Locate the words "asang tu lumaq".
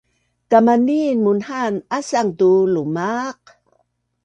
1.97-3.39